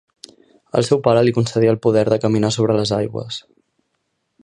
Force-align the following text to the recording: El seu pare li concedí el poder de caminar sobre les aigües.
El 0.79 0.87
seu 0.87 1.01
pare 1.09 1.21
li 1.27 1.35
concedí 1.35 1.71
el 1.73 1.79
poder 1.85 2.05
de 2.15 2.19
caminar 2.27 2.53
sobre 2.59 2.79
les 2.81 2.97
aigües. 3.01 3.43